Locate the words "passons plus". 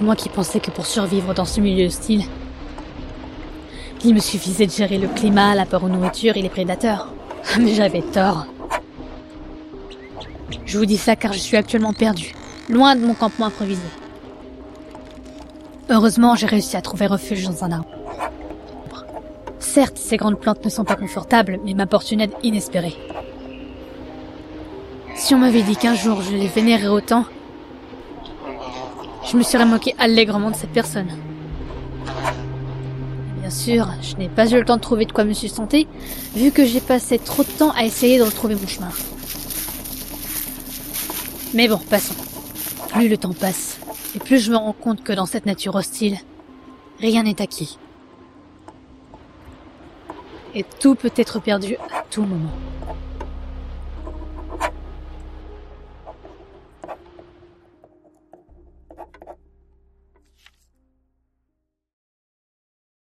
41.78-43.08